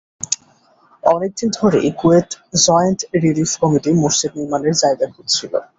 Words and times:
অনেক 1.03 1.31
দিন 1.39 1.49
ধরেই 1.57 1.89
কুয়েত 1.99 2.29
জয়েন্ট 2.65 2.99
রিলিফ 3.23 3.51
কমিটি 3.61 3.89
মসজিদ 4.03 4.31
নির্মাণের 4.37 4.75
জায়গা 4.83 5.05
খুঁজছিল। 5.13 5.53